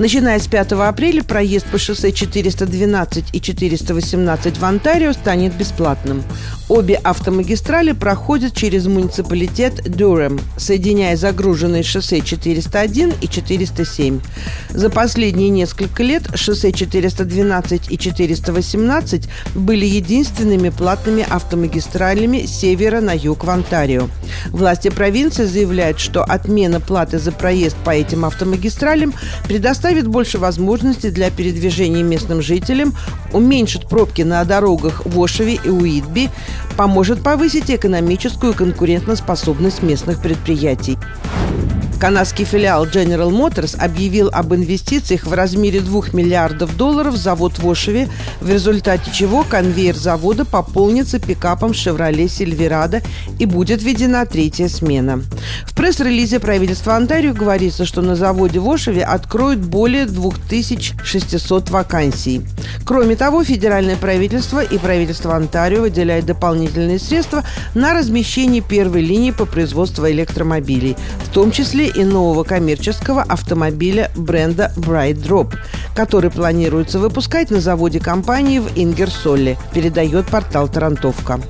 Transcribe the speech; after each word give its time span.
Начиная 0.00 0.40
с 0.40 0.48
5 0.48 0.72
апреля 0.72 1.22
проезд 1.22 1.66
по 1.66 1.78
шоссе 1.78 2.10
412 2.10 3.26
и 3.32 3.40
418 3.40 4.58
в 4.58 4.64
Онтарио 4.64 5.12
станет 5.12 5.54
бесплатным. 5.54 6.24
Обе 6.68 6.96
автомагистрали 6.96 7.92
проходят 7.92 8.54
через 8.54 8.86
муниципалитет 8.86 9.88
Дюрем, 9.88 10.40
соединяя 10.56 11.14
загруженные 11.14 11.84
шоссе 11.84 12.22
401 12.22 13.14
и 13.20 13.28
407. 13.28 14.20
За 14.70 14.90
последние 14.90 15.50
несколько 15.50 16.02
лет 16.02 16.22
шоссе 16.34 16.72
412 16.72 17.92
и 17.92 17.96
418 17.96 19.28
были 19.54 19.86
единственными 19.86 20.70
платными 20.70 21.24
автомагистралями 21.28 22.46
с 22.46 22.50
севера 22.50 23.00
на 23.00 23.12
юг 23.14 23.44
в 23.44 23.50
Онтарио. 23.50 24.08
Власти 24.48 24.88
провинции 24.88 25.44
заявляют, 25.44 26.00
что 26.00 26.24
отмена 26.24 26.80
платы 26.80 27.20
за 27.20 27.30
проезд 27.30 27.76
по 27.84 27.90
этим 27.90 28.24
автомагистралям 28.24 29.14
предоставит 29.46 29.83
предоставит 29.84 30.08
больше 30.10 30.38
возможностей 30.38 31.10
для 31.10 31.30
передвижения 31.30 32.02
местным 32.02 32.40
жителям, 32.40 32.94
уменьшит 33.34 33.86
пробки 33.86 34.22
на 34.22 34.42
дорогах 34.44 35.04
в 35.04 35.22
Ошеве 35.22 35.60
и 35.62 35.68
Уитби, 35.68 36.30
поможет 36.78 37.22
повысить 37.22 37.70
экономическую 37.70 38.54
конкурентоспособность 38.54 39.82
местных 39.82 40.22
предприятий. 40.22 40.96
Канадский 42.00 42.44
филиал 42.44 42.86
General 42.86 43.30
Motors 43.30 43.76
объявил 43.78 44.28
об 44.32 44.54
инвестициях 44.54 45.24
в 45.24 45.32
размере 45.32 45.80
2 45.80 46.02
миллиардов 46.12 46.76
долларов 46.76 47.14
в 47.14 47.16
завод 47.16 47.58
в 47.58 47.70
Ошеве, 47.70 48.08
в 48.40 48.50
результате 48.50 49.10
чего 49.12 49.42
конвейер 49.42 49.96
завода 49.96 50.44
пополнится 50.44 51.18
пикапом 51.18 51.70
Chevrolet 51.70 52.26
Silverado 52.26 53.02
и 53.38 53.46
будет 53.46 53.82
введена 53.82 54.26
третья 54.26 54.68
смена. 54.68 55.22
В 55.66 55.74
пресс-релизе 55.74 56.40
правительства 56.40 56.96
Онтарио 56.96 57.32
говорится, 57.32 57.84
что 57.84 58.02
на 58.02 58.16
заводе 58.16 58.60
в 58.60 58.68
Ошеве 58.68 59.04
откроют 59.04 59.60
более 59.60 60.06
2600 60.06 61.70
вакансий. 61.70 62.42
Кроме 62.84 63.16
того, 63.16 63.44
федеральное 63.44 63.96
правительство 63.96 64.62
и 64.62 64.78
правительство 64.78 65.34
Онтарио 65.36 65.82
выделяют 65.82 66.26
дополнительные 66.26 66.98
средства 66.98 67.44
на 67.74 67.94
размещение 67.94 68.60
первой 68.60 69.00
линии 69.00 69.30
по 69.30 69.46
производству 69.46 70.06
электромобилей, 70.08 70.96
в 71.24 71.30
том 71.30 71.50
числе 71.50 71.83
и 71.88 72.04
нового 72.04 72.44
коммерческого 72.44 73.22
автомобиля 73.22 74.10
бренда 74.14 74.72
Bright 74.76 75.16
Drop, 75.16 75.54
который 75.94 76.30
планируется 76.30 76.98
выпускать 76.98 77.50
на 77.50 77.60
заводе 77.60 78.00
компании 78.00 78.58
в 78.58 78.68
Ингерсолле, 78.76 79.56
передает 79.72 80.26
портал 80.26 80.68
«Тарантовка». 80.68 81.40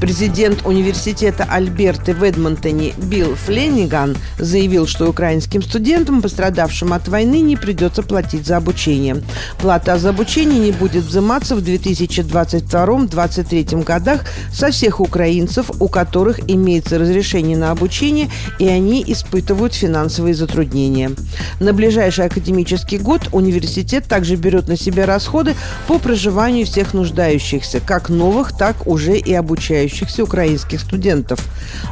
Президент 0.00 0.64
университета 0.66 1.46
Альберты 1.48 2.12
в 2.12 2.22
Эдмонтоне 2.22 2.92
Билл 2.98 3.34
Фленниган 3.34 4.14
заявил, 4.38 4.86
что 4.86 5.08
украинским 5.08 5.62
студентам, 5.62 6.20
пострадавшим 6.20 6.92
от 6.92 7.08
войны, 7.08 7.40
не 7.40 7.56
придется 7.56 8.02
платить 8.02 8.46
за 8.46 8.58
обучение. 8.58 9.22
Плата 9.58 9.98
за 9.98 10.10
обучение 10.10 10.58
не 10.58 10.72
будет 10.72 11.04
взиматься 11.04 11.56
в 11.56 11.60
2022-2023 11.60 13.84
годах 13.84 14.26
со 14.52 14.70
всех 14.70 15.00
украинцев, 15.00 15.70
у 15.80 15.88
которых 15.88 16.40
имеется 16.50 16.98
разрешение 16.98 17.56
на 17.56 17.70
обучение, 17.70 18.28
и 18.58 18.68
они 18.68 19.02
испытывают 19.06 19.72
финансовые 19.74 20.34
затруднения. 20.34 21.12
На 21.58 21.72
ближайший 21.72 22.26
академический 22.26 22.98
год 22.98 23.30
университет 23.32 24.04
также 24.04 24.36
берет 24.36 24.68
на 24.68 24.76
себя 24.76 25.06
расходы 25.06 25.54
по 25.86 25.98
проживанию 25.98 26.66
всех 26.66 26.92
нуждающихся, 26.92 27.80
как 27.80 28.10
новых, 28.10 28.54
так 28.56 28.86
уже 28.86 29.16
и 29.16 29.32
обучающихся 29.32 29.85
обучающихся 29.86 30.24
украинских 30.24 30.80
студентов. 30.80 31.40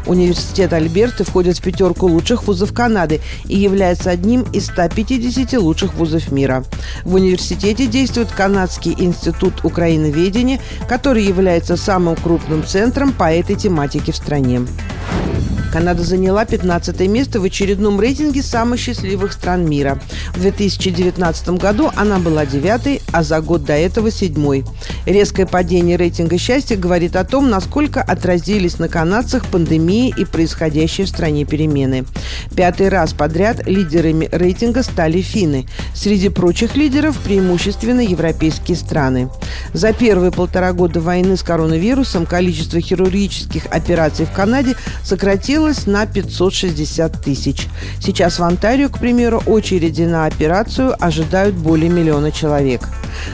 Университет 0.06 0.72
Альберты 0.72 1.25
входит 1.25 1.59
в 1.59 1.62
пятерку 1.62 2.06
лучших 2.06 2.44
вузов 2.44 2.72
Канады 2.72 3.21
и 3.47 3.56
является 3.56 4.10
одним 4.10 4.43
из 4.53 4.66
150 4.66 5.55
лучших 5.60 5.94
вузов 5.94 6.33
мира. 6.33 6.65
В 7.04 7.15
университете 7.15 7.87
действует 7.87 8.31
Канадский 8.33 8.94
институт 8.99 9.65
украиноведения, 9.65 10.60
который 10.88 11.25
является 11.25 11.77
самым 11.77 12.16
крупным 12.16 12.65
центром 12.66 13.12
по 13.12 13.33
этой 13.33 13.56
тематике 13.56 14.12
в 14.12 14.16
стране. 14.16 14.62
Канада 15.75 16.04
заняла 16.04 16.44
15 16.44 17.00
место 17.09 17.41
в 17.41 17.44
очередном 17.44 17.99
рейтинге 17.99 18.44
самых 18.44 18.78
счастливых 18.78 19.33
стран 19.33 19.69
мира. 19.69 20.00
В 20.33 20.41
2019 20.41 21.49
году 21.59 21.91
она 21.97 22.21
была 22.21 22.47
девятой, 22.47 23.03
а 23.12 23.25
за 23.25 23.41
год 23.41 23.65
до 23.65 23.72
этого 23.72 24.12
седьмой. 24.12 24.65
Резкое 25.06 25.44
падение 25.44 25.97
рейтинга 25.97 26.38
счастья 26.38 26.76
говорит 26.76 27.15
о 27.15 27.25
том, 27.25 27.50
насколько 27.50 28.00
отразились 28.00 28.78
на 28.78 28.88
канадцах 28.88 29.47
пандемии 29.47 30.15
и 30.16 30.25
происходящие 30.25 31.06
в 31.06 31.10
стране 31.10 31.44
перемены. 31.44 32.06
Пятый 32.56 32.88
раз 32.88 33.12
подряд 33.12 33.66
лидерами 33.66 34.31
рейтинга 34.32 34.82
стали 34.82 35.20
финны. 35.20 35.66
Среди 35.94 36.31
прочих 36.31 36.75
лидеров 36.75 37.19
преимущественно 37.19 38.00
европейские 38.00 38.78
страны. 38.78 39.28
За 39.75 39.92
первые 39.92 40.32
полтора 40.32 40.72
года 40.72 41.00
войны 41.00 41.36
с 41.36 41.42
коронавирусом 41.42 42.25
количество 42.25 42.81
хирургических 42.81 43.66
операций 43.71 44.25
в 44.25 44.32
Канаде 44.32 44.75
сократилось 45.03 45.86
на 45.86 46.06
560 46.06 47.22
тысяч. 47.22 47.66
Сейчас 48.00 48.38
в 48.38 48.42
Онтарио, 48.42 48.88
к 48.88 48.98
примеру, 48.98 49.42
очереди 49.44 50.03
на 50.03 50.25
операцию 50.25 50.94
ожидают 50.98 51.54
более 51.54 51.91
миллиона 51.91 52.32
человек. 52.32 52.88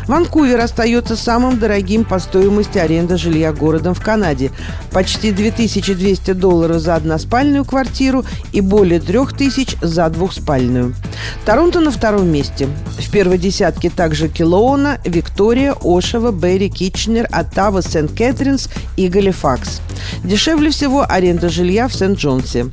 Ванкувер 0.07 0.61
остается 0.61 1.17
самым 1.17 1.59
дорогим 1.59 2.05
по 2.05 2.19
стоимости 2.19 2.79
аренды 2.79 3.17
жилья 3.17 3.53
городом 3.53 3.95
в 3.95 4.03
Канаде. 4.03 4.51
Почти 4.93 5.33
2200 5.33 6.33
долларов 6.33 6.81
за 6.81 6.97
односпальную 6.97 7.65
квартиру 7.65 8.25
и 8.53 8.61
более 8.61 9.01
3000 9.01 9.79
за 9.83 10.09
двухспальную. 10.09 10.95
Торонто 11.45 11.81
на 11.81 11.91
втором 11.91 12.29
месте. 12.29 12.69
В 12.99 13.11
первой 13.11 13.39
десятке 13.39 13.91
также 13.91 14.29
Килоуна, 14.29 14.99
Виктория, 15.05 15.75
Ошева, 15.83 16.33
Берри, 16.33 16.69
Китченер, 16.69 17.29
Оттава, 17.31 17.83
Сент-Кэтринс 17.83 18.69
и 18.97 19.09
Галифакс. 19.09 19.81
Дешевле 20.25 20.71
всего 20.71 21.05
аренда 21.09 21.49
жилья 21.49 21.89
в 21.89 21.95
Сент-Джонсе. 21.95 22.67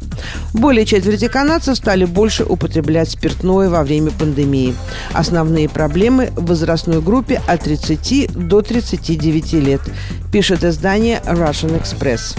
Более 0.54 0.86
четверти 0.86 1.28
канадцев 1.28 1.78
стали 1.78 2.06
больше 2.06 2.44
употреблять 2.44 3.10
спиртное 3.10 3.70
во 3.70 3.84
время 3.84 4.12
пандемии. 4.12 4.76
Основные 5.14 5.70
проблемы 5.70 6.32
в 6.36 6.52
возрастной 6.98 7.02
группе 7.02 7.42
от 7.48 7.64
30 7.64 8.48
до 8.48 8.62
39 8.62 9.54
лет, 9.54 9.82
пишет 10.32 10.64
издание 10.64 11.22
Russian 11.26 11.82
Express. 11.82 12.38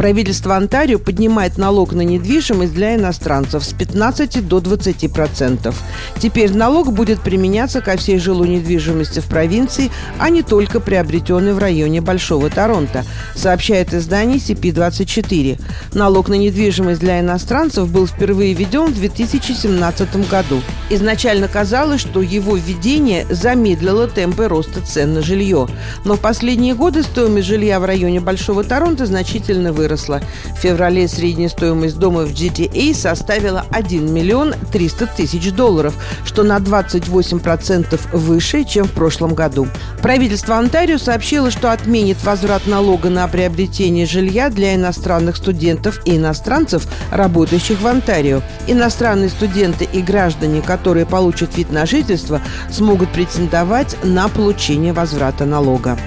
Правительство 0.00 0.56
Онтарио 0.56 0.98
поднимает 0.98 1.58
налог 1.58 1.92
на 1.92 2.00
недвижимость 2.00 2.72
для 2.72 2.96
иностранцев 2.96 3.62
с 3.62 3.74
15 3.74 4.48
до 4.48 4.60
20 4.60 5.12
процентов. 5.12 5.78
Теперь 6.18 6.56
налог 6.56 6.94
будет 6.94 7.20
применяться 7.20 7.82
ко 7.82 7.98
всей 7.98 8.18
жилой 8.18 8.48
недвижимости 8.48 9.20
в 9.20 9.26
провинции, 9.26 9.90
а 10.18 10.30
не 10.30 10.42
только 10.42 10.80
приобретенной 10.80 11.52
в 11.52 11.58
районе 11.58 12.00
Большого 12.00 12.48
Торонто, 12.48 13.04
сообщает 13.34 13.92
издание 13.92 14.38
CP24. 14.38 15.60
Налог 15.92 16.30
на 16.30 16.34
недвижимость 16.34 17.00
для 17.00 17.20
иностранцев 17.20 17.86
был 17.90 18.06
впервые 18.06 18.54
введен 18.54 18.94
в 18.94 18.94
2017 18.94 20.30
году. 20.30 20.62
Изначально 20.88 21.46
казалось, 21.46 22.00
что 22.00 22.22
его 22.22 22.56
введение 22.56 23.26
замедлило 23.28 24.08
темпы 24.08 24.48
роста 24.48 24.80
цен 24.80 25.12
на 25.12 25.20
жилье. 25.20 25.68
Но 26.06 26.14
в 26.14 26.20
последние 26.20 26.74
годы 26.74 27.02
стоимость 27.02 27.48
жилья 27.48 27.78
в 27.78 27.84
районе 27.84 28.20
Большого 28.20 28.64
Торонто 28.64 29.04
значительно 29.04 29.74
выросла 29.74 29.89
выросла. 29.90 30.20
В 30.56 30.60
феврале 30.60 31.08
средняя 31.08 31.48
стоимость 31.48 31.98
дома 31.98 32.22
в 32.22 32.32
GTA 32.32 32.94
составила 32.94 33.64
1 33.70 34.12
миллион 34.12 34.54
300 34.72 35.06
тысяч 35.08 35.52
долларов, 35.52 35.94
что 36.24 36.42
на 36.42 36.58
28% 36.58 37.98
выше, 38.12 38.64
чем 38.64 38.86
в 38.86 38.92
прошлом 38.92 39.34
году. 39.34 39.66
Правительство 40.02 40.56
Онтарио 40.56 40.98
сообщило, 40.98 41.50
что 41.50 41.72
отменит 41.72 42.22
возврат 42.22 42.66
налога 42.66 43.10
на 43.10 43.26
приобретение 43.26 44.06
жилья 44.06 44.48
для 44.48 44.74
иностранных 44.74 45.36
студентов 45.36 46.00
и 46.04 46.16
иностранцев, 46.16 46.86
работающих 47.10 47.80
в 47.80 47.86
Онтарио. 47.86 48.42
Иностранные 48.66 49.28
студенты 49.28 49.88
и 49.92 50.00
граждане, 50.00 50.62
которые 50.62 51.06
получат 51.06 51.56
вид 51.56 51.72
на 51.72 51.86
жительство, 51.86 52.40
смогут 52.70 53.12
претендовать 53.12 53.96
на 54.04 54.28
получение 54.28 54.92
возврата 54.92 55.44
налога. 55.44 55.98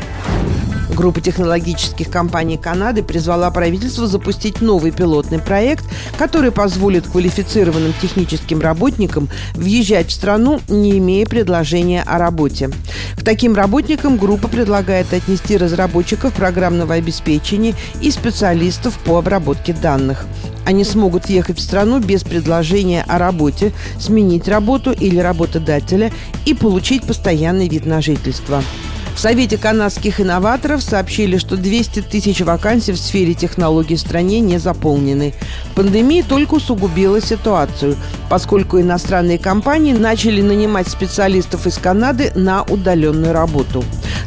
Группа 0.94 1.22
технологических 1.22 2.12
компаний 2.12 2.58
Канады 2.58 3.02
призвала 3.02 3.50
правительство 3.50 4.06
запустить 4.06 4.62
новый 4.62 4.92
пилотный 4.92 5.40
проект, 5.40 5.84
который 6.20 6.52
позволит 6.52 7.08
квалифицированным 7.08 7.94
техническим 8.00 8.62
работникам 8.62 9.28
въезжать 9.56 10.10
в 10.10 10.14
страну, 10.14 10.62
не 10.68 11.00
имея 11.00 11.26
предложения 11.26 12.04
о 12.04 12.20
работе. 12.20 12.70
К 13.18 13.24
таким 13.24 13.56
работникам 13.56 14.18
группа 14.18 14.48
предлагает 14.48 15.12
отнести 15.14 15.58
разработчиков 15.58 16.32
программного 16.34 16.94
обеспечения 16.94 17.74
и 18.00 18.12
специалистов 18.12 19.00
по 19.00 19.18
обработке 19.18 19.74
данных. 19.74 20.28
Они 20.64 20.84
смогут 20.84 21.26
въехать 21.26 21.58
в 21.58 21.62
страну 21.62 22.00
без 22.00 22.24
предложения 22.24 23.04
о 23.08 23.18
работе, 23.18 23.74
сменить 24.00 24.48
работу 24.48 24.92
или 24.92 25.18
работодателя 25.18 26.12
и 26.46 26.54
получить 26.54 27.04
постоянный 27.04 27.68
вид 27.68 27.88
на 27.88 28.00
жительство. 28.00 28.64
В 29.16 29.20
Совете 29.20 29.58
канадских 29.58 30.20
инноваторов 30.20 30.82
сообщили, 30.82 31.38
что 31.38 31.56
200 31.56 32.02
тысяч 32.02 32.42
вакансий 32.42 32.92
в 32.92 32.98
сфере 32.98 33.34
технологий 33.34 33.96
в 33.96 34.00
стране 34.00 34.40
не 34.40 34.58
заполнены. 34.58 35.34
Пандемия 35.76 36.24
только 36.24 36.56
усугубила 36.56 37.22
ситуацию, 37.22 37.96
поскольку 38.30 38.82
иностранные 38.82 39.38
компании 39.38 39.94
начали 39.94 40.42
нанимать 40.42 40.88
специалистов 40.88 41.68
из 41.68 41.78
Канады 41.78 42.32
на 42.36 42.64
удаленную 42.64 43.34
работу. 43.34 43.84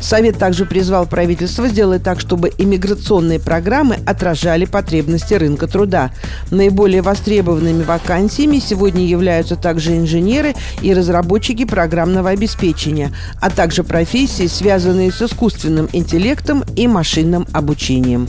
Совет 0.07 0.39
также 0.39 0.67
призвал 0.67 1.05
правительство 1.05 1.67
сделать 1.67 2.05
так, 2.05 2.21
чтобы 2.21 2.53
иммиграционные 2.57 3.41
программы 3.41 3.99
отражали 4.07 4.65
потребности 4.65 5.35
рынка 5.35 5.67
труда. 5.67 6.13
Наиболее 6.53 7.03
востребованными 7.03 7.83
вакансиями 7.83 8.61
сегодня 8.61 9.05
являются 9.05 9.57
также 9.57 9.97
инженеры 9.97 10.55
и 10.81 10.95
разработчики 10.95 11.65
программного 11.65 12.31
обеспечения, 12.31 13.13
а 13.41 13.51
также 13.51 13.83
профессии, 13.83 14.47
связанные 14.47 15.11
с 15.11 15.21
искусственным 15.21 15.89
интеллектом 15.93 16.63
и 16.77 16.87
машинным 16.87 17.45
обучением. 17.53 18.29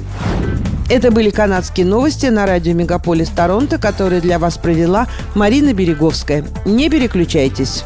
Это 0.89 1.11
были 1.11 1.29
канадские 1.29 1.85
новости 1.85 2.25
на 2.25 2.47
радио 2.47 2.73
«Мегаполис 2.73 3.29
Торонто», 3.29 3.77
которые 3.77 4.21
для 4.21 4.39
вас 4.39 4.57
провела 4.57 5.05
Марина 5.35 5.73
Береговская. 5.73 6.43
Не 6.65 6.89
переключайтесь. 6.89 7.83